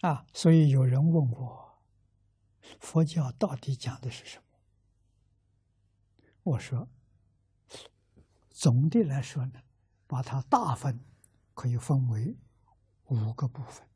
[0.00, 1.78] 啊，所以有人问我，
[2.80, 4.44] 佛教到底讲的是什么？
[6.42, 6.88] 我说，
[8.50, 9.62] 总的来说呢，
[10.06, 11.04] 把它大分
[11.52, 12.36] 可以分为
[13.06, 13.88] 五个部分。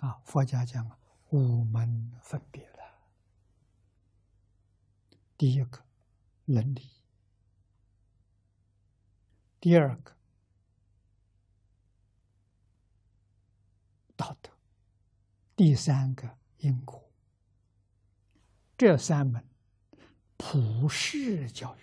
[0.00, 0.98] 啊，佛家讲
[1.30, 2.78] 五门分别了。
[5.36, 5.84] 第一个
[6.44, 6.88] 伦理，
[9.58, 10.16] 第二个
[14.16, 14.50] 道德，
[15.54, 17.10] 第三个因果。
[18.76, 19.46] 这三门
[20.36, 21.80] 普世教育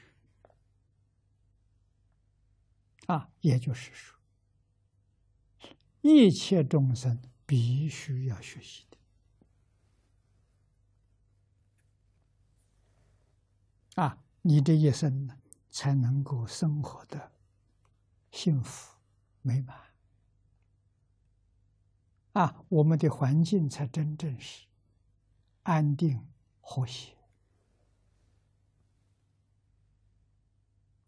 [3.06, 4.20] 啊，也就是说，
[6.02, 8.98] 一切众生必须要学习的。
[14.02, 15.40] 啊，你这一生呢，
[15.70, 17.32] 才能够生活的
[18.32, 18.98] 幸福
[19.42, 19.89] 美满。
[22.40, 24.66] 啊，我们的环境才真正是
[25.64, 26.26] 安定
[26.62, 27.14] 和谐。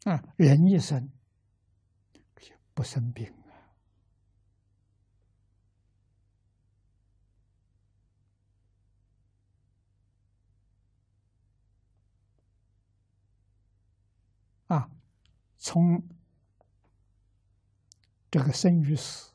[0.04, 1.10] 啊，人一生
[2.74, 3.34] 不生病。
[14.68, 14.92] 啊，
[15.58, 16.04] 从
[18.30, 19.32] 这个生与死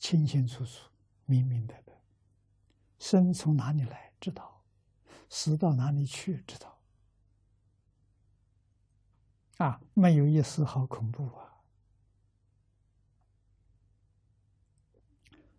[0.00, 0.90] 清清楚楚、
[1.26, 1.92] 明明白白，
[2.98, 4.62] 生从哪里来知道，
[5.28, 6.78] 死到哪里去知道，
[9.58, 11.62] 啊，没有一丝毫恐怖啊。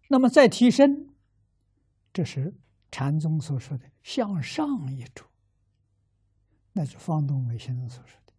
[0.08, 1.16] 那么再提升，
[2.14, 2.54] 这是
[2.92, 5.26] 禅宗所说的向上一主，
[6.74, 8.34] 那是方东伟先生所说的。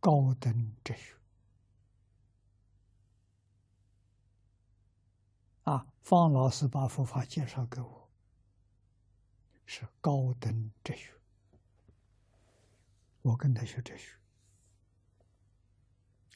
[0.00, 1.14] 高等哲学
[5.66, 8.08] 啊，方老师把佛法介绍给我，
[9.64, 11.12] 是高等哲学。
[13.22, 14.16] 我跟他学哲学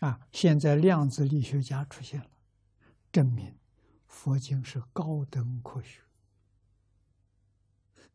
[0.00, 2.30] 啊，现在量子力学家出现了，
[3.12, 3.56] 证明
[4.08, 6.02] 佛经是高等科学。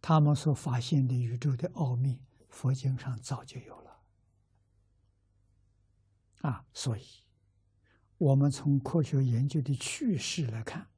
[0.02, 4.02] 他们所发现的宇宙的奥秘，佛经上早就有了。
[6.42, 7.06] 啊，所以，
[8.18, 10.90] 我们从科学研究的趋势来看，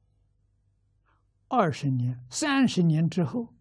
[1.48, 3.54] 二十年、三十年之后，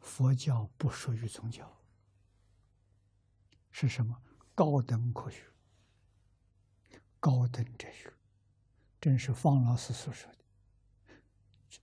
[0.00, 1.80] 佛教不属于宗教，
[3.70, 4.20] 是什么？
[4.54, 5.42] 高等科学、
[7.18, 8.12] 高等哲学，
[9.00, 10.38] 正是方老师所说的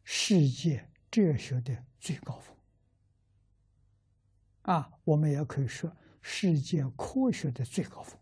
[0.04, 2.56] 世界哲学的最高峰。
[4.62, 8.18] 啊，我们也可以说世界科学的最高峰。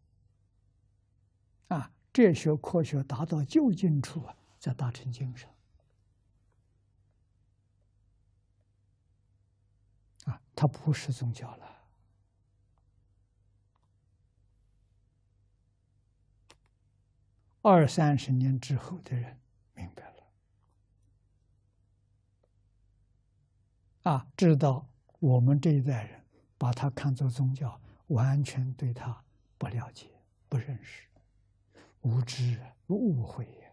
[1.68, 5.48] 啊，哲学科学达到究竟处啊，在大乘经上
[10.26, 11.80] 啊，它不是宗教了。
[17.62, 19.40] 二三十年之后的人
[19.74, 20.04] 明白
[24.04, 24.86] 了，啊，知道
[25.20, 26.22] 我们这一代人
[26.58, 29.24] 把它看作宗教，完全对他
[29.58, 30.10] 不了解、
[30.50, 31.08] 不认识。
[32.02, 33.69] 无知、误会呀！